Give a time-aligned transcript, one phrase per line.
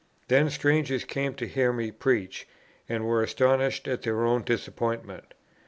[0.29, 2.47] Then strangers came to hear me preach,
[2.89, 5.35] and were astonished at their own disappointment.